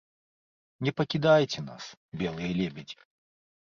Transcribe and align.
Не 0.87 0.91
пакідайце 1.03 1.59
нас, 1.69 1.93
белыя 2.25 2.51
лебедзі. 2.61 2.97